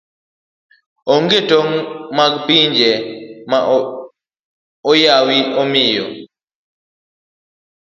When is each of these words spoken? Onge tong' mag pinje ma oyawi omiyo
Onge 1.13 1.39
tong' 1.49 1.73
mag 2.17 2.33
pinje 2.45 2.91
ma 3.49 3.59
oyawi 4.91 5.37
omiyo 5.61 6.05